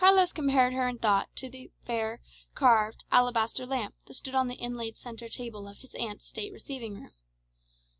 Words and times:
Carlos 0.03 0.31
compared 0.33 0.73
her 0.73 0.87
in 0.87 0.97
thought 0.97 1.29
to 1.35 1.47
the 1.47 1.69
fair, 1.85 2.19
carved 2.55 3.03
alabaster 3.11 3.67
lamp 3.67 3.93
that 4.07 4.15
stood 4.15 4.33
on 4.33 4.47
the 4.47 4.55
inlaid 4.55 4.97
centre 4.97 5.29
table 5.29 5.67
of 5.67 5.77
his 5.77 5.93
aunt's 5.93 6.25
state 6.25 6.51
receiving 6.51 6.95
room. 6.95 7.11